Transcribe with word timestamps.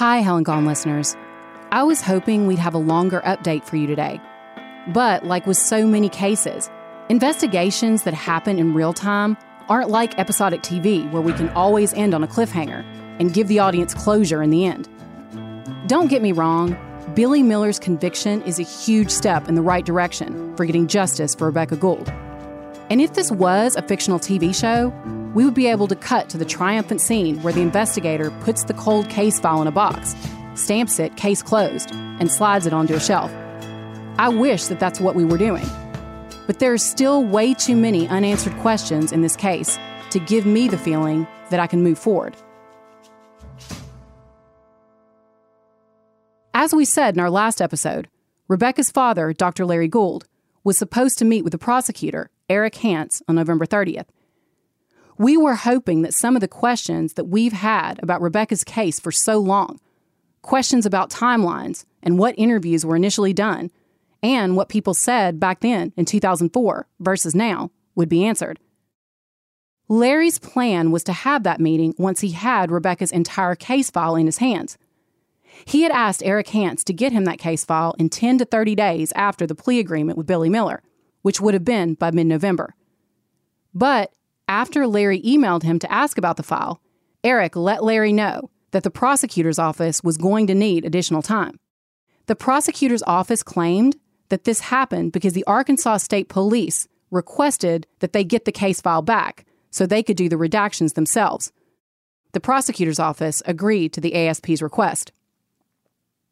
Hi, 0.00 0.20
Hell 0.20 0.38
and 0.38 0.46
Gone 0.46 0.64
listeners. 0.64 1.14
I 1.72 1.82
was 1.82 2.00
hoping 2.00 2.46
we'd 2.46 2.58
have 2.58 2.72
a 2.72 2.78
longer 2.78 3.20
update 3.26 3.66
for 3.66 3.76
you 3.76 3.86
today. 3.86 4.18
But, 4.94 5.26
like 5.26 5.46
with 5.46 5.58
so 5.58 5.86
many 5.86 6.08
cases, 6.08 6.70
investigations 7.10 8.04
that 8.04 8.14
happen 8.14 8.58
in 8.58 8.72
real 8.72 8.94
time 8.94 9.36
aren't 9.68 9.90
like 9.90 10.18
episodic 10.18 10.62
TV 10.62 11.06
where 11.12 11.20
we 11.20 11.34
can 11.34 11.50
always 11.50 11.92
end 11.92 12.14
on 12.14 12.24
a 12.24 12.26
cliffhanger 12.26 12.82
and 13.18 13.34
give 13.34 13.48
the 13.48 13.58
audience 13.58 13.92
closure 13.92 14.42
in 14.42 14.48
the 14.48 14.64
end. 14.64 14.88
Don't 15.86 16.08
get 16.08 16.22
me 16.22 16.32
wrong, 16.32 16.78
Billy 17.14 17.42
Miller's 17.42 17.78
conviction 17.78 18.40
is 18.44 18.58
a 18.58 18.62
huge 18.62 19.10
step 19.10 19.50
in 19.50 19.54
the 19.54 19.60
right 19.60 19.84
direction 19.84 20.56
for 20.56 20.64
getting 20.64 20.86
justice 20.86 21.34
for 21.34 21.44
Rebecca 21.44 21.76
Gould. 21.76 22.08
And 22.88 23.02
if 23.02 23.12
this 23.12 23.30
was 23.30 23.76
a 23.76 23.82
fictional 23.82 24.18
TV 24.18 24.54
show, 24.54 24.94
we 25.34 25.44
would 25.44 25.54
be 25.54 25.66
able 25.66 25.86
to 25.86 25.96
cut 25.96 26.28
to 26.30 26.38
the 26.38 26.44
triumphant 26.44 27.00
scene 27.00 27.40
where 27.42 27.52
the 27.52 27.60
investigator 27.60 28.30
puts 28.40 28.64
the 28.64 28.74
cold 28.74 29.08
case 29.08 29.38
file 29.38 29.62
in 29.62 29.68
a 29.68 29.72
box, 29.72 30.14
stamps 30.54 30.98
it 30.98 31.16
case 31.16 31.42
closed, 31.42 31.90
and 31.92 32.30
slides 32.30 32.66
it 32.66 32.72
onto 32.72 32.94
a 32.94 33.00
shelf. 33.00 33.32
I 34.18 34.28
wish 34.28 34.64
that 34.66 34.80
that's 34.80 35.00
what 35.00 35.14
we 35.14 35.24
were 35.24 35.38
doing. 35.38 35.66
But 36.46 36.58
there 36.58 36.72
are 36.72 36.78
still 36.78 37.24
way 37.24 37.54
too 37.54 37.76
many 37.76 38.08
unanswered 38.08 38.56
questions 38.58 39.12
in 39.12 39.22
this 39.22 39.36
case 39.36 39.78
to 40.10 40.18
give 40.18 40.46
me 40.46 40.66
the 40.66 40.78
feeling 40.78 41.26
that 41.50 41.60
I 41.60 41.66
can 41.66 41.82
move 41.82 41.98
forward. 41.98 42.36
As 46.52 46.74
we 46.74 46.84
said 46.84 47.14
in 47.14 47.20
our 47.20 47.30
last 47.30 47.62
episode, 47.62 48.08
Rebecca's 48.48 48.90
father, 48.90 49.32
Dr. 49.32 49.64
Larry 49.64 49.86
Gould, 49.86 50.26
was 50.64 50.76
supposed 50.76 51.18
to 51.18 51.24
meet 51.24 51.42
with 51.44 51.52
the 51.52 51.58
prosecutor, 51.58 52.30
Eric 52.48 52.74
Hance, 52.74 53.22
on 53.28 53.36
November 53.36 53.64
30th. 53.64 54.06
We 55.20 55.36
were 55.36 55.54
hoping 55.54 56.00
that 56.00 56.14
some 56.14 56.34
of 56.34 56.40
the 56.40 56.48
questions 56.48 57.12
that 57.12 57.26
we've 57.26 57.52
had 57.52 58.02
about 58.02 58.22
Rebecca's 58.22 58.64
case 58.64 58.98
for 58.98 59.12
so 59.12 59.38
long, 59.38 59.78
questions 60.40 60.86
about 60.86 61.10
timelines 61.10 61.84
and 62.02 62.18
what 62.18 62.34
interviews 62.38 62.86
were 62.86 62.96
initially 62.96 63.34
done, 63.34 63.70
and 64.22 64.56
what 64.56 64.70
people 64.70 64.94
said 64.94 65.38
back 65.38 65.60
then 65.60 65.92
in 65.94 66.06
2004 66.06 66.86
versus 67.00 67.34
now, 67.34 67.70
would 67.94 68.08
be 68.08 68.24
answered. 68.24 68.60
Larry's 69.88 70.38
plan 70.38 70.90
was 70.90 71.04
to 71.04 71.12
have 71.12 71.42
that 71.42 71.60
meeting 71.60 71.92
once 71.98 72.22
he 72.22 72.30
had 72.30 72.70
Rebecca's 72.70 73.12
entire 73.12 73.54
case 73.54 73.90
file 73.90 74.16
in 74.16 74.24
his 74.24 74.38
hands. 74.38 74.78
He 75.66 75.82
had 75.82 75.92
asked 75.92 76.22
Eric 76.24 76.48
Hance 76.48 76.82
to 76.84 76.94
get 76.94 77.12
him 77.12 77.26
that 77.26 77.38
case 77.38 77.62
file 77.62 77.94
in 77.98 78.08
10 78.08 78.38
to 78.38 78.46
30 78.46 78.74
days 78.74 79.12
after 79.14 79.46
the 79.46 79.54
plea 79.54 79.80
agreement 79.80 80.16
with 80.16 80.26
Billy 80.26 80.48
Miller, 80.48 80.82
which 81.20 81.42
would 81.42 81.52
have 81.52 81.64
been 81.66 81.92
by 81.92 82.10
mid 82.10 82.26
November. 82.26 82.74
But 83.74 84.14
after 84.50 84.84
Larry 84.84 85.22
emailed 85.22 85.62
him 85.62 85.78
to 85.78 85.90
ask 85.90 86.18
about 86.18 86.36
the 86.36 86.42
file, 86.42 86.82
Eric 87.22 87.54
let 87.54 87.84
Larry 87.84 88.12
know 88.12 88.50
that 88.72 88.82
the 88.82 88.90
prosecutor's 88.90 89.60
office 89.60 90.02
was 90.02 90.16
going 90.16 90.48
to 90.48 90.54
need 90.56 90.84
additional 90.84 91.22
time. 91.22 91.60
The 92.26 92.34
prosecutor's 92.34 93.04
office 93.04 93.44
claimed 93.44 93.96
that 94.28 94.42
this 94.44 94.60
happened 94.60 95.12
because 95.12 95.34
the 95.34 95.44
Arkansas 95.46 95.98
State 95.98 96.28
Police 96.28 96.88
requested 97.12 97.86
that 98.00 98.12
they 98.12 98.24
get 98.24 98.44
the 98.44 98.52
case 98.52 98.80
file 98.80 99.02
back 99.02 99.46
so 99.70 99.86
they 99.86 100.02
could 100.02 100.16
do 100.16 100.28
the 100.28 100.36
redactions 100.36 100.94
themselves. 100.94 101.52
The 102.32 102.40
prosecutor's 102.40 102.98
office 102.98 103.42
agreed 103.46 103.92
to 103.92 104.00
the 104.00 104.14
ASP's 104.14 104.62
request. 104.62 105.12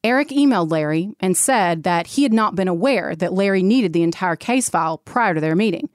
Eric 0.02 0.30
emailed 0.30 0.72
Larry 0.72 1.12
and 1.20 1.36
said 1.36 1.84
that 1.84 2.08
he 2.08 2.24
had 2.24 2.32
not 2.32 2.56
been 2.56 2.68
aware 2.68 3.14
that 3.14 3.32
Larry 3.32 3.62
needed 3.62 3.92
the 3.92 4.02
entire 4.02 4.36
case 4.36 4.68
file 4.68 4.98
prior 4.98 5.34
to 5.34 5.40
their 5.40 5.56
meeting 5.56 5.88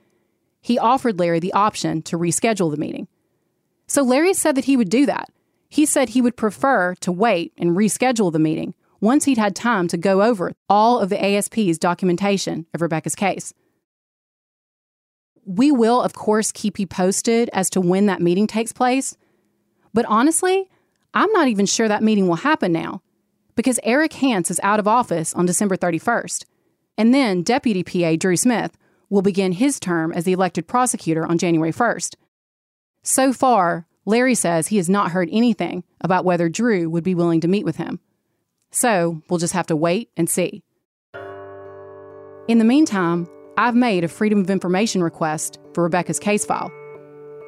he 0.64 0.80
offered 0.80 1.20
Larry 1.20 1.42
the 1.42 1.54
option 1.54 2.02
to 2.04 2.18
reschedule 2.18 2.72
the 2.72 2.78
meeting. 2.78 3.10
So 3.86 4.02
Larry 4.02 4.34
said 4.34 4.56
that 4.56 4.64
he 4.66 4.78
would 4.78 4.90
do 4.90 5.06
that. 5.06 5.30
He 5.70 5.86
said 5.86 6.10
he 6.10 6.22
would 6.22 6.38
prefer 6.38 6.96
to 7.02 7.12
wait 7.12 7.52
and 7.58 7.76
reschedule 7.76 8.32
the 8.32 8.40
meeting 8.40 8.74
once 9.02 9.26
he'd 9.26 9.38
had 9.38 9.58
time 9.58 9.90
to 9.90 9.98
go 9.98 10.22
over 10.22 10.54
all 10.70 11.00
of 11.00 11.10
the 11.10 11.22
ASP's 11.22 11.78
documentation 11.78 12.66
of 12.74 12.82
Rebecca's 12.82 13.14
case. 13.14 13.54
We 15.46 15.70
will, 15.70 16.02
of 16.02 16.14
course, 16.14 16.54
keep 16.54 16.80
you 16.80 16.88
posted 16.88 17.50
as 17.52 17.70
to 17.72 17.82
when 17.82 18.06
that 18.06 18.22
meeting 18.22 18.48
takes 18.48 18.72
place. 18.72 19.18
But 19.94 20.06
honestly, 20.06 20.70
I'm 21.14 21.32
not 21.34 21.50
even 21.50 21.66
sure 21.66 21.90
that 21.90 22.02
meeting 22.02 22.30
will 22.30 22.36
happen 22.38 22.72
now 22.72 23.02
because 23.58 23.82
Eric 23.84 24.14
Hance 24.14 24.50
is 24.50 24.62
out 24.64 24.80
of 24.80 24.88
office 24.88 25.34
on 25.34 25.46
December 25.46 25.76
31st. 25.76 26.46
And 26.98 27.14
then 27.14 27.44
Deputy 27.44 27.84
PA 27.84 28.16
Drew 28.16 28.38
Smith 28.38 28.78
will 29.14 29.22
begin 29.22 29.52
his 29.52 29.80
term 29.80 30.12
as 30.12 30.24
the 30.24 30.34
elected 30.34 30.68
prosecutor 30.68 31.24
on 31.24 31.38
January 31.38 31.72
1st. 31.72 32.16
So 33.04 33.32
far, 33.32 33.86
Larry 34.06 34.34
says 34.34 34.68
he 34.68 34.78
has 34.78 34.90
not 34.90 35.12
heard 35.12 35.30
anything 35.32 35.84
about 36.02 36.26
whether 36.26 36.50
Drew 36.50 36.90
would 36.90 37.04
be 37.04 37.14
willing 37.14 37.40
to 37.42 37.48
meet 37.48 37.64
with 37.64 37.76
him. 37.76 38.00
So 38.72 39.22
we'll 39.30 39.38
just 39.38 39.54
have 39.54 39.68
to 39.68 39.76
wait 39.76 40.10
and 40.18 40.28
see. 40.28 40.64
In 42.48 42.58
the 42.58 42.66
meantime, 42.66 43.28
I've 43.56 43.76
made 43.76 44.04
a 44.04 44.08
Freedom 44.08 44.40
of 44.40 44.50
Information 44.50 45.04
request 45.04 45.60
for 45.76 45.84
Rebecca's 45.84 46.20
case 46.20 46.44
file. 46.44 46.72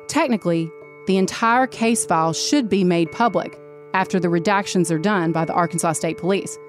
Technically, 0.07 0.69
the 1.07 1.17
entire 1.17 1.65
case 1.65 2.05
file 2.05 2.33
should 2.33 2.69
be 2.69 2.83
made 2.83 3.11
public 3.11 3.59
after 3.95 4.19
the 4.19 4.27
redactions 4.27 4.91
are 4.91 4.99
done 4.99 5.31
by 5.31 5.45
the 5.45 5.53
Arkansas 5.53 5.93
State 5.93 6.19
Police. 6.19 6.59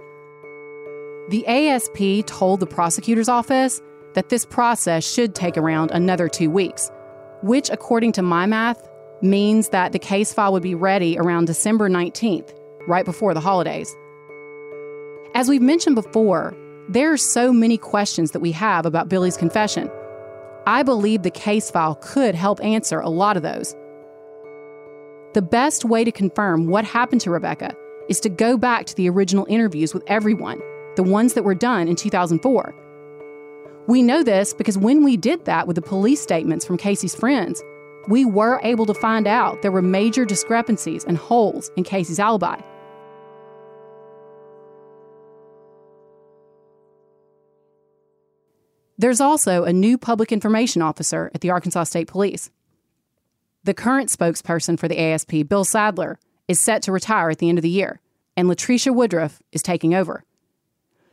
The 1.28 1.46
ASP 1.46 2.26
told 2.26 2.60
the 2.60 2.66
prosecutor's 2.66 3.28
office 3.28 3.82
that 4.16 4.30
this 4.30 4.46
process 4.46 5.08
should 5.08 5.34
take 5.34 5.58
around 5.58 5.90
another 5.90 6.26
two 6.26 6.50
weeks, 6.50 6.90
which, 7.42 7.68
according 7.70 8.12
to 8.12 8.22
my 8.22 8.46
math, 8.46 8.88
means 9.20 9.68
that 9.68 9.92
the 9.92 9.98
case 9.98 10.32
file 10.32 10.52
would 10.52 10.62
be 10.62 10.74
ready 10.74 11.18
around 11.18 11.44
December 11.44 11.88
19th, 11.88 12.50
right 12.88 13.04
before 13.04 13.34
the 13.34 13.40
holidays. 13.40 13.94
As 15.34 15.50
we've 15.50 15.62
mentioned 15.62 15.96
before, 15.96 16.56
there 16.88 17.12
are 17.12 17.18
so 17.18 17.52
many 17.52 17.76
questions 17.76 18.30
that 18.30 18.40
we 18.40 18.52
have 18.52 18.86
about 18.86 19.10
Billy's 19.10 19.36
confession. 19.36 19.90
I 20.66 20.82
believe 20.82 21.22
the 21.22 21.30
case 21.30 21.70
file 21.70 21.96
could 21.96 22.34
help 22.34 22.64
answer 22.64 23.00
a 23.00 23.10
lot 23.10 23.36
of 23.36 23.42
those. 23.42 23.74
The 25.34 25.42
best 25.42 25.84
way 25.84 26.04
to 26.04 26.10
confirm 26.10 26.68
what 26.68 26.86
happened 26.86 27.20
to 27.22 27.30
Rebecca 27.30 27.76
is 28.08 28.20
to 28.20 28.30
go 28.30 28.56
back 28.56 28.86
to 28.86 28.94
the 28.94 29.10
original 29.10 29.44
interviews 29.50 29.92
with 29.92 30.04
everyone, 30.06 30.58
the 30.94 31.02
ones 31.02 31.34
that 31.34 31.44
were 31.44 31.54
done 31.54 31.86
in 31.86 31.96
2004 31.96 32.74
we 33.86 34.02
know 34.02 34.22
this 34.22 34.52
because 34.52 34.76
when 34.76 35.04
we 35.04 35.16
did 35.16 35.44
that 35.44 35.66
with 35.66 35.76
the 35.76 35.82
police 35.82 36.20
statements 36.20 36.64
from 36.64 36.76
Casey's 36.76 37.14
friends, 37.14 37.62
we 38.08 38.24
were 38.24 38.60
able 38.62 38.86
to 38.86 38.94
find 38.94 39.26
out 39.26 39.62
there 39.62 39.72
were 39.72 39.82
major 39.82 40.24
discrepancies 40.24 41.04
and 41.04 41.16
holes 41.16 41.70
in 41.76 41.84
Casey's 41.84 42.18
alibi. 42.18 42.60
There's 48.98 49.20
also 49.20 49.64
a 49.64 49.72
new 49.72 49.98
public 49.98 50.32
information 50.32 50.80
officer 50.80 51.30
at 51.34 51.42
the 51.42 51.50
Arkansas 51.50 51.84
State 51.84 52.08
Police. 52.08 52.50
The 53.64 53.74
current 53.74 54.08
spokesperson 54.08 54.78
for 54.78 54.88
the 54.88 54.98
ASP, 54.98 55.48
Bill 55.48 55.64
Sadler, 55.64 56.18
is 56.48 56.60
set 56.60 56.82
to 56.82 56.92
retire 56.92 57.28
at 57.28 57.38
the 57.38 57.48
end 57.48 57.58
of 57.58 57.62
the 57.62 57.68
year, 57.68 58.00
and 58.36 58.48
Latricia 58.48 58.94
Woodruff 58.94 59.42
is 59.52 59.62
taking 59.62 59.94
over. 59.94 60.24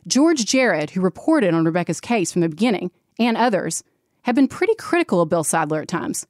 George 0.07 0.45
Jared, 0.45 0.91
who 0.91 1.01
reported 1.01 1.53
on 1.53 1.65
Rebecca's 1.65 2.01
case 2.01 2.31
from 2.31 2.41
the 2.41 2.49
beginning, 2.49 2.91
and 3.19 3.37
others, 3.37 3.83
have 4.23 4.35
been 4.35 4.47
pretty 4.47 4.75
critical 4.75 5.21
of 5.21 5.29
Bill 5.29 5.43
Sadler 5.43 5.81
at 5.81 5.87
times. 5.87 6.25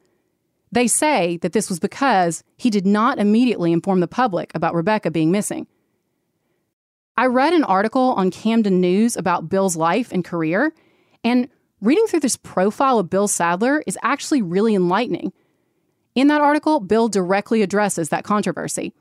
They 0.71 0.87
say 0.87 1.37
that 1.37 1.53
this 1.53 1.69
was 1.69 1.79
because 1.79 2.43
he 2.57 2.69
did 2.69 2.85
not 2.85 3.19
immediately 3.19 3.71
inform 3.71 3.99
the 3.99 4.07
public 4.07 4.51
about 4.55 4.73
Rebecca 4.73 5.11
being 5.11 5.31
missing. 5.31 5.67
I 7.15 7.27
read 7.27 7.53
an 7.53 7.63
article 7.63 8.13
on 8.17 8.31
Camden 8.31 8.81
News 8.81 9.15
about 9.15 9.49
Bill's 9.49 9.75
life 9.75 10.11
and 10.11 10.25
career, 10.25 10.73
and 11.23 11.47
reading 11.79 12.07
through 12.07 12.21
this 12.21 12.37
profile 12.37 12.97
of 12.97 13.09
Bill 13.09 13.27
Sadler 13.27 13.83
is 13.85 13.99
actually 14.01 14.41
really 14.41 14.73
enlightening. 14.73 15.31
In 16.15 16.27
that 16.27 16.41
article, 16.41 16.79
Bill 16.79 17.07
directly 17.07 17.61
addresses 17.61 18.09
that 18.09 18.23
controversy. 18.23 18.93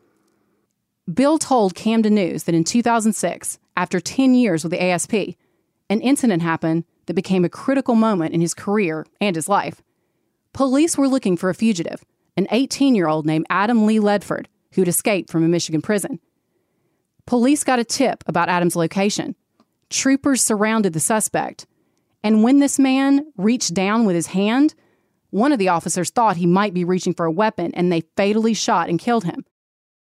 Bill 1.12 1.36
told 1.38 1.74
Camden 1.74 2.14
News 2.14 2.44
that 2.44 2.54
in 2.54 2.62
2006, 2.62 3.58
after 3.76 3.98
10 3.98 4.34
years 4.34 4.62
with 4.62 4.70
the 4.70 4.82
ASP, 4.82 5.14
an 5.90 6.00
incident 6.00 6.42
happened 6.42 6.84
that 7.06 7.14
became 7.14 7.44
a 7.44 7.48
critical 7.48 7.96
moment 7.96 8.34
in 8.34 8.40
his 8.40 8.54
career 8.54 9.04
and 9.20 9.34
his 9.34 9.48
life. 9.48 9.82
Police 10.52 10.96
were 10.96 11.08
looking 11.08 11.36
for 11.36 11.50
a 11.50 11.54
fugitive, 11.54 12.04
an 12.36 12.46
18 12.52 12.94
year 12.94 13.08
old 13.08 13.26
named 13.26 13.46
Adam 13.50 13.84
Lee 13.84 13.98
Ledford, 13.98 14.46
who'd 14.74 14.86
escaped 14.86 15.28
from 15.30 15.42
a 15.44 15.48
Michigan 15.48 15.82
prison. 15.82 16.20
Police 17.26 17.64
got 17.64 17.80
a 17.80 17.84
tip 17.84 18.22
about 18.26 18.48
Adam's 18.48 18.76
location. 18.76 19.34
Troopers 19.90 20.40
surrounded 20.40 20.92
the 20.92 21.00
suspect, 21.00 21.66
and 22.22 22.44
when 22.44 22.60
this 22.60 22.78
man 22.78 23.26
reached 23.36 23.74
down 23.74 24.04
with 24.04 24.14
his 24.14 24.28
hand, 24.28 24.74
one 25.30 25.50
of 25.50 25.58
the 25.58 25.68
officers 25.68 26.10
thought 26.10 26.36
he 26.36 26.46
might 26.46 26.74
be 26.74 26.84
reaching 26.84 27.12
for 27.12 27.26
a 27.26 27.32
weapon 27.32 27.72
and 27.74 27.90
they 27.90 28.02
fatally 28.16 28.54
shot 28.54 28.88
and 28.88 29.00
killed 29.00 29.24
him. 29.24 29.44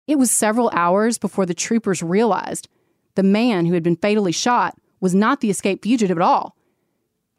It 0.06 0.18
was 0.18 0.30
several 0.30 0.70
hours 0.72 1.18
before 1.18 1.46
the 1.46 1.54
troopers 1.54 2.02
realized 2.02 2.68
the 3.14 3.22
man 3.22 3.66
who 3.66 3.74
had 3.74 3.82
been 3.82 3.96
fatally 3.96 4.32
shot 4.32 4.76
was 5.00 5.14
not 5.14 5.40
the 5.40 5.50
escaped 5.50 5.84
fugitive 5.84 6.18
at 6.18 6.22
all. 6.22 6.56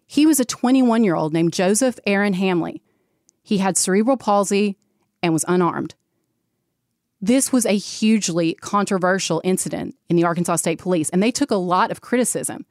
He 0.08 0.26
was 0.26 0.40
a 0.40 0.46
21 0.46 1.04
year 1.04 1.16
old 1.16 1.34
named 1.34 1.54
Joseph 1.54 2.00
Aaron 2.06 2.34
Hamley. 2.34 2.82
He 3.44 3.58
had 3.60 3.78
cerebral 3.78 4.18
palsy 4.18 4.78
and 5.22 5.34
was 5.34 5.46
unarmed. 5.48 5.96
This 7.22 7.52
was 7.52 7.66
a 7.66 7.78
hugely 7.78 8.54
controversial 8.56 9.42
incident 9.44 9.96
in 10.10 10.16
the 10.16 10.24
Arkansas 10.24 10.58
State 10.58 10.80
Police, 10.80 11.10
and 11.10 11.24
they 11.24 11.32
took 11.32 11.50
a 11.50 11.56
lot 11.56 11.90
of 11.90 12.02
criticism. 12.02 12.66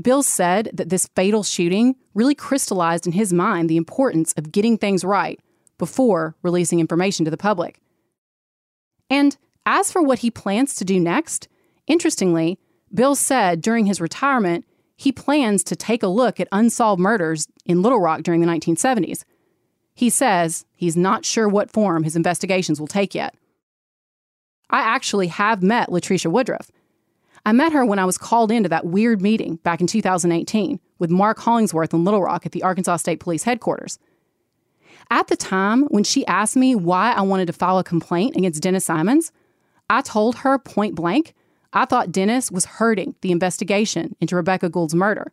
Bill 0.00 0.22
said 0.22 0.70
that 0.72 0.88
this 0.88 1.08
fatal 1.16 1.42
shooting 1.42 1.96
really 2.14 2.34
crystallized 2.34 3.06
in 3.06 3.12
his 3.12 3.32
mind 3.32 3.68
the 3.68 3.76
importance 3.76 4.32
of 4.34 4.52
getting 4.52 4.78
things 4.78 5.04
right 5.04 5.40
before 5.78 6.36
releasing 6.42 6.78
information 6.78 7.24
to 7.24 7.30
the 7.30 7.36
public. 7.36 7.80
And 9.10 9.36
as 9.66 9.92
for 9.92 10.00
what 10.00 10.20
he 10.20 10.30
plans 10.30 10.74
to 10.76 10.84
do 10.84 10.98
next, 10.98 11.48
interestingly, 11.86 12.58
Bill 12.94 13.14
said 13.14 13.60
during 13.60 13.86
his 13.86 14.00
retirement 14.00 14.64
he 14.96 15.12
plans 15.12 15.64
to 15.64 15.76
take 15.76 16.02
a 16.02 16.08
look 16.08 16.38
at 16.40 16.48
unsolved 16.52 17.00
murders 17.00 17.48
in 17.66 17.82
Little 17.82 18.00
Rock 18.00 18.22
during 18.22 18.40
the 18.40 18.46
1970s. 18.46 19.24
He 19.94 20.10
says 20.10 20.64
he's 20.74 20.96
not 20.96 21.24
sure 21.24 21.48
what 21.48 21.70
form 21.70 22.04
his 22.04 22.16
investigations 22.16 22.80
will 22.80 22.86
take 22.86 23.14
yet. 23.14 23.34
I 24.70 24.80
actually 24.80 25.26
have 25.26 25.62
met 25.62 25.88
Latricia 25.88 26.30
Woodruff. 26.30 26.70
I 27.44 27.52
met 27.52 27.72
her 27.72 27.84
when 27.84 27.98
I 27.98 28.04
was 28.04 28.18
called 28.18 28.52
into 28.52 28.68
that 28.68 28.86
weird 28.86 29.20
meeting 29.22 29.56
back 29.56 29.80
in 29.80 29.86
2018 29.86 30.78
with 30.98 31.10
Mark 31.10 31.38
Hollingsworth 31.38 31.94
in 31.94 32.04
Little 32.04 32.22
Rock 32.22 32.44
at 32.46 32.52
the 32.52 32.62
Arkansas 32.62 32.98
State 32.98 33.20
Police 33.20 33.44
headquarters. 33.44 33.98
At 35.10 35.26
the 35.26 35.36
time, 35.36 35.82
when 35.84 36.04
she 36.04 36.24
asked 36.26 36.56
me 36.56 36.76
why 36.76 37.12
I 37.12 37.22
wanted 37.22 37.46
to 37.46 37.52
file 37.52 37.78
a 37.78 37.84
complaint 37.84 38.36
against 38.36 38.62
Dennis 38.62 38.84
Simons, 38.84 39.32
I 39.88 40.02
told 40.02 40.36
her 40.36 40.58
point 40.58 40.94
blank 40.94 41.34
I 41.72 41.84
thought 41.84 42.12
Dennis 42.12 42.50
was 42.50 42.64
hurting 42.64 43.14
the 43.20 43.32
investigation 43.32 44.16
into 44.20 44.36
Rebecca 44.36 44.68
Gould's 44.68 44.94
murder. 44.94 45.32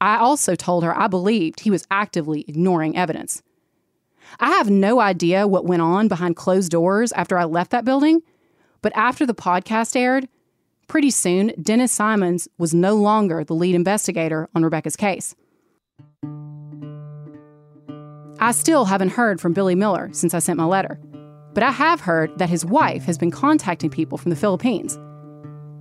I 0.00 0.16
also 0.16 0.54
told 0.54 0.84
her 0.84 0.96
I 0.98 1.06
believed 1.06 1.60
he 1.60 1.70
was 1.70 1.86
actively 1.90 2.44
ignoring 2.46 2.96
evidence. 2.96 3.42
I 4.38 4.50
have 4.50 4.70
no 4.70 5.00
idea 5.00 5.48
what 5.48 5.64
went 5.64 5.82
on 5.82 6.08
behind 6.08 6.36
closed 6.36 6.70
doors 6.70 7.12
after 7.12 7.36
I 7.36 7.44
left 7.44 7.70
that 7.72 7.84
building, 7.84 8.22
but 8.80 8.92
after 8.94 9.26
the 9.26 9.34
podcast 9.34 9.96
aired, 9.96 10.28
pretty 10.88 11.10
soon 11.10 11.52
Dennis 11.60 11.92
Simons 11.92 12.48
was 12.58 12.72
no 12.72 12.96
longer 12.96 13.44
the 13.44 13.54
lead 13.54 13.74
investigator 13.74 14.48
on 14.54 14.62
Rebecca's 14.62 14.96
case. 14.96 15.34
I 18.42 18.52
still 18.52 18.86
haven't 18.86 19.10
heard 19.10 19.38
from 19.38 19.52
Billy 19.52 19.74
Miller 19.74 20.08
since 20.12 20.32
I 20.32 20.38
sent 20.38 20.56
my 20.56 20.64
letter, 20.64 20.98
but 21.52 21.62
I 21.62 21.70
have 21.70 22.00
heard 22.00 22.38
that 22.38 22.48
his 22.48 22.64
wife 22.64 23.04
has 23.04 23.18
been 23.18 23.30
contacting 23.30 23.90
people 23.90 24.16
from 24.16 24.30
the 24.30 24.36
Philippines. 24.36 24.98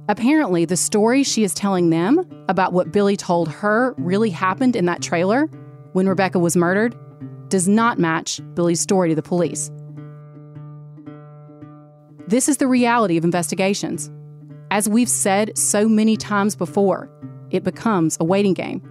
Apparently, 0.09 0.65
the 0.65 0.75
story 0.75 1.23
she 1.23 1.45
is 1.45 1.53
telling 1.53 1.89
them 1.89 2.19
about 2.49 2.73
what 2.73 2.91
Billy 2.91 3.15
told 3.15 3.47
her 3.47 3.95
really 3.97 4.29
happened 4.29 4.75
in 4.75 4.87
that 4.87 5.01
trailer 5.01 5.45
when 5.93 6.09
Rebecca 6.09 6.37
was 6.37 6.57
murdered 6.57 6.97
does 7.47 7.69
not 7.69 7.97
match 7.97 8.41
Billy's 8.55 8.81
story 8.81 9.07
to 9.07 9.15
the 9.15 9.21
police. 9.21 9.71
This 12.27 12.49
is 12.49 12.57
the 12.57 12.67
reality 12.67 13.15
of 13.15 13.23
investigations. 13.23 14.11
As 14.69 14.89
we've 14.89 15.07
said 15.07 15.57
so 15.57 15.87
many 15.87 16.17
times 16.17 16.57
before, 16.57 17.09
it 17.51 17.63
becomes 17.63 18.17
a 18.19 18.25
waiting 18.25 18.53
game. 18.53 18.81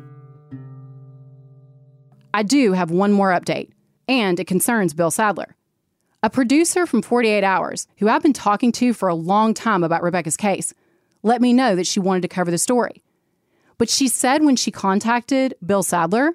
I 2.32 2.42
do 2.42 2.72
have 2.72 2.90
one 2.90 3.12
more 3.12 3.30
update, 3.30 3.70
and 4.06 4.38
it 4.38 4.46
concerns 4.46 4.94
Bill 4.94 5.10
Sadler. 5.10 5.56
A 6.22 6.30
producer 6.30 6.86
from 6.86 7.02
48 7.02 7.44
Hours, 7.44 7.86
who 7.98 8.08
I've 8.08 8.22
been 8.22 8.32
talking 8.32 8.72
to 8.72 8.92
for 8.92 9.08
a 9.08 9.14
long 9.14 9.54
time 9.54 9.84
about 9.84 10.02
Rebecca's 10.02 10.36
case, 10.36 10.74
let 11.22 11.40
me 11.40 11.52
know 11.52 11.76
that 11.76 11.86
she 11.86 12.00
wanted 12.00 12.22
to 12.22 12.28
cover 12.28 12.50
the 12.50 12.58
story. 12.58 13.02
But 13.76 13.88
she 13.88 14.08
said 14.08 14.44
when 14.44 14.56
she 14.56 14.70
contacted 14.70 15.54
Bill 15.64 15.82
Sadler, 15.82 16.32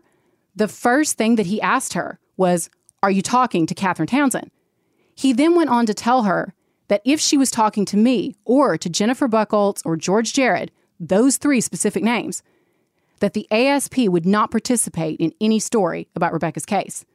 the 0.55 0.67
first 0.67 1.17
thing 1.17 1.35
that 1.35 1.47
he 1.47 1.61
asked 1.61 1.93
her 1.93 2.19
was, 2.37 2.69
Are 3.01 3.11
you 3.11 3.21
talking 3.21 3.65
to 3.65 3.75
Catherine 3.75 4.07
Townsend? 4.07 4.51
He 5.15 5.33
then 5.33 5.55
went 5.55 5.69
on 5.69 5.85
to 5.85 5.93
tell 5.93 6.23
her 6.23 6.53
that 6.87 7.01
if 7.05 7.19
she 7.19 7.37
was 7.37 7.51
talking 7.51 7.85
to 7.85 7.97
me 7.97 8.35
or 8.45 8.77
to 8.77 8.89
Jennifer 8.89 9.27
Buchholz 9.27 9.81
or 9.85 9.97
George 9.97 10.33
Jared, 10.33 10.71
those 10.99 11.37
three 11.37 11.59
specific 11.61 12.03
names, 12.03 12.43
that 13.23 13.31
the 13.31 13.47
ASP 13.51 13.99
would 13.99 14.25
not 14.25 14.51
participate 14.51 15.17
in 15.17 15.33
any 15.39 15.57
story 15.57 16.09
about 16.13 16.33
Rebecca's 16.33 16.65
case. 16.65 17.05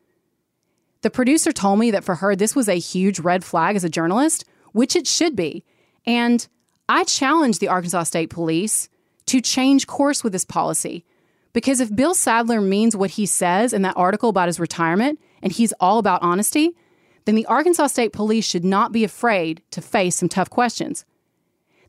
The 1.03 1.11
producer 1.11 1.53
told 1.53 1.79
me 1.81 1.91
that 1.91 2.03
for 2.03 2.15
her, 2.15 2.35
this 2.35 2.57
was 2.57 2.67
a 2.67 2.79
huge 2.79 3.21
red 3.21 3.45
flag 3.45 3.77
as 3.77 3.85
a 3.85 3.91
journalist, 3.91 4.47
which 4.73 4.97
it 4.97 5.07
should 5.07 5.37
be. 5.37 5.65
And 6.07 6.49
I 6.88 7.05
challenge 7.05 7.59
the 7.59 7.69
Arkansas 7.69 8.05
State 8.05 8.31
Police 8.31 8.88
to 9.27 9.43
change 9.43 9.87
course 9.87 10.25
with 10.25 10.33
this 10.33 10.47
policy. 10.47 11.05
Because 11.53 11.79
if 11.79 11.95
Bill 11.95 12.15
Sadler 12.15 12.62
means 12.62 12.97
what 12.97 13.11
he 13.11 13.27
says 13.27 13.75
in 13.75 13.83
that 13.83 13.99
article 13.99 14.31
about 14.31 14.49
his 14.49 14.59
retirement 14.59 15.21
and 15.43 15.53
he's 15.53 15.75
all 15.79 15.99
about 15.99 16.23
honesty, 16.23 16.75
then 17.27 17.35
the 17.35 17.45
Arkansas 17.45 17.88
State 17.88 18.15
Police 18.15 18.47
should 18.47 18.65
not 18.65 18.93
be 18.93 19.05
afraid 19.05 19.61
to 19.73 19.83
face 19.83 20.17
some 20.17 20.31
tough 20.31 20.49
questions. 20.49 21.05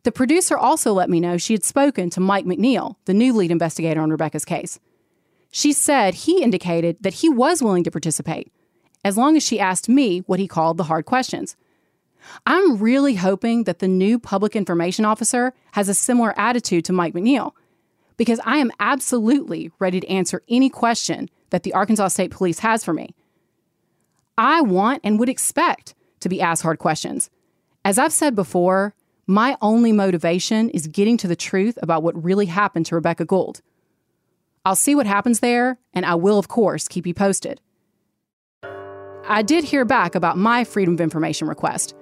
The 0.03 0.11
producer 0.11 0.57
also 0.57 0.93
let 0.93 1.09
me 1.09 1.19
know 1.19 1.37
she 1.37 1.53
had 1.53 1.63
spoken 1.63 2.09
to 2.11 2.19
Mike 2.19 2.45
McNeil, 2.45 2.95
the 3.05 3.13
new 3.13 3.33
lead 3.33 3.51
investigator 3.51 4.01
on 4.01 4.09
Rebecca's 4.09 4.45
case. 4.45 4.79
She 5.51 5.73
said 5.73 6.13
he 6.13 6.41
indicated 6.41 6.97
that 7.01 7.15
he 7.15 7.29
was 7.29 7.61
willing 7.61 7.83
to 7.83 7.91
participate, 7.91 8.51
as 9.03 9.17
long 9.17 9.35
as 9.35 9.43
she 9.43 9.59
asked 9.59 9.89
me 9.89 10.19
what 10.19 10.39
he 10.39 10.47
called 10.47 10.77
the 10.77 10.85
hard 10.85 11.05
questions. 11.05 11.55
I'm 12.45 12.77
really 12.77 13.15
hoping 13.15 13.63
that 13.63 13.79
the 13.79 13.87
new 13.87 14.19
public 14.19 14.55
information 14.55 15.05
officer 15.05 15.53
has 15.71 15.89
a 15.89 15.93
similar 15.93 16.37
attitude 16.37 16.85
to 16.85 16.93
Mike 16.93 17.13
McNeil 17.13 17.53
because 18.17 18.39
I 18.45 18.57
am 18.57 18.71
absolutely 18.79 19.71
ready 19.79 19.99
to 20.01 20.09
answer 20.09 20.43
any 20.49 20.69
question 20.69 21.29
that 21.49 21.63
the 21.63 21.73
Arkansas 21.73 22.09
State 22.09 22.31
Police 22.31 22.59
has 22.59 22.83
for 22.83 22.93
me. 22.93 23.15
I 24.37 24.61
want 24.61 25.01
and 25.03 25.19
would 25.19 25.29
expect 25.29 25.95
to 26.19 26.29
be 26.29 26.41
asked 26.41 26.63
hard 26.63 26.79
questions. 26.79 27.29
As 27.83 27.97
I've 27.97 28.13
said 28.13 28.35
before, 28.35 28.93
my 29.29 29.55
only 29.61 29.91
motivation 29.91 30.71
is 30.71 30.87
getting 30.87 31.15
to 31.15 31.27
the 31.27 31.35
truth 31.35 31.77
about 31.83 32.01
what 32.01 32.23
really 32.23 32.47
happened 32.47 32.87
to 32.87 32.95
Rebecca 32.95 33.25
Gould. 33.25 33.61
I'll 34.65 34.75
see 34.75 34.95
what 34.95 35.05
happens 35.05 35.39
there, 35.39 35.77
and 35.93 36.03
I 36.03 36.15
will, 36.15 36.39
of 36.39 36.47
course, 36.47 36.87
keep 36.87 37.05
you 37.05 37.13
posted. 37.13 37.61
I 39.27 39.43
did 39.43 39.63
hear 39.63 39.85
back 39.85 40.15
about 40.15 40.39
my 40.39 40.63
Freedom 40.63 40.95
of 40.95 40.99
Information 41.01 41.47
request. 41.47 41.93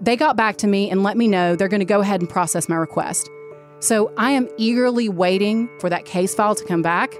They 0.00 0.16
got 0.16 0.36
back 0.36 0.56
to 0.56 0.66
me 0.66 0.90
and 0.90 1.04
let 1.04 1.16
me 1.16 1.28
know 1.28 1.54
they're 1.54 1.68
going 1.68 1.78
to 1.78 1.86
go 1.86 2.00
ahead 2.00 2.20
and 2.22 2.28
process 2.28 2.68
my 2.68 2.74
request. 2.74 3.30
So 3.78 4.12
I 4.18 4.32
am 4.32 4.48
eagerly 4.56 5.08
waiting 5.08 5.70
for 5.78 5.88
that 5.88 6.06
case 6.06 6.34
file 6.34 6.56
to 6.56 6.64
come 6.64 6.82
back. 6.82 7.14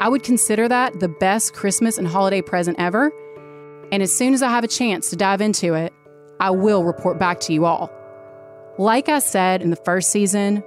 I 0.00 0.08
would 0.08 0.22
consider 0.22 0.68
that 0.68 1.00
the 1.00 1.08
best 1.08 1.52
Christmas 1.52 1.98
and 1.98 2.08
holiday 2.08 2.40
present 2.40 2.80
ever. 2.80 3.12
And 3.92 4.02
as 4.02 4.16
soon 4.16 4.32
as 4.32 4.42
I 4.42 4.48
have 4.48 4.64
a 4.64 4.68
chance 4.68 5.10
to 5.10 5.16
dive 5.16 5.42
into 5.42 5.74
it, 5.74 5.92
I 6.40 6.48
will 6.48 6.82
report 6.82 7.18
back 7.18 7.40
to 7.40 7.52
you 7.52 7.66
all. 7.66 7.90
Like 8.80 9.10
I 9.10 9.18
said 9.18 9.60
in 9.60 9.68
the 9.68 9.76
first 9.76 10.10
season, 10.10 10.64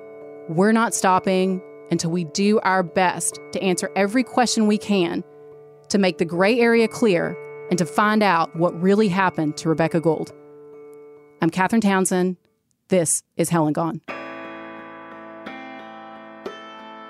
we're 0.48 0.72
not 0.72 0.94
stopping 0.94 1.60
until 1.90 2.12
we 2.12 2.26
do 2.26 2.60
our 2.60 2.84
best 2.84 3.40
to 3.54 3.64
answer 3.64 3.90
every 3.96 4.24
question 4.24 4.68
we 4.68 4.78
can 4.78 5.24
to 5.90 5.98
make 5.98 6.20
the 6.20 6.26
gray 6.26 6.60
area 6.60 6.88
clear 6.88 7.36
and 7.72 7.78
to 7.80 7.88
find 7.88 8.22
out 8.22 8.56
what 8.56 8.80
really 8.80 9.08
happened 9.08 9.58
to 9.58 9.68
Rebecca 9.68 10.00
Gould. 10.00 10.32
I'm 11.42 11.50
Catherine 11.50 11.82
Townsend. 11.82 12.38
This 12.90 13.24
is 13.36 13.50
Hell 13.50 13.66
and 13.66 13.74
Gone. 13.74 14.00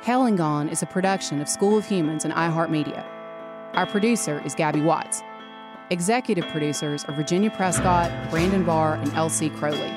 Hell 0.04 0.26
and 0.26 0.38
Gone 0.38 0.70
is 0.70 0.82
a 0.84 0.86
production 0.86 1.42
of 1.42 1.50
School 1.50 1.78
of 1.78 1.86
Humans 1.86 2.24
and 2.24 2.34
iHeartMedia. 2.34 3.06
Our 3.74 3.88
producer 3.88 4.42
is 4.46 4.56
Gabby 4.56 4.80
Watts. 4.80 5.22
Executive 5.94 6.48
producers 6.48 7.06
are 7.06 7.14
Virginia 7.14 7.52
Prescott, 7.52 8.10
Brandon 8.32 8.64
Barr, 8.64 8.96
and 8.96 9.14
L.C. 9.14 9.52
Crowley. 9.52 9.92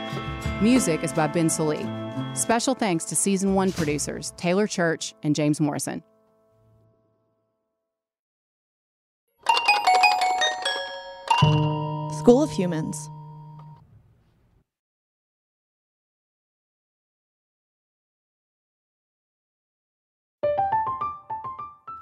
Music 0.60 1.02
is 1.02 1.10
by 1.10 1.26
Ben 1.26 1.48
Salee. 1.48 1.86
Special 2.34 2.74
thanks 2.74 3.06
to 3.06 3.16
season 3.16 3.54
one 3.54 3.72
producers 3.72 4.34
Taylor 4.36 4.66
Church 4.66 5.14
and 5.22 5.34
James 5.34 5.58
Morrison. 5.58 6.02
School 12.18 12.42
of 12.42 12.50
Humans. 12.50 13.08